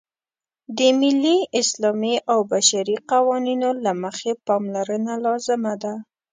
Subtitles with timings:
[0.77, 5.93] د ملي، اسلامي او بشري قوانینو له مخې پاملرنه لازمه ده.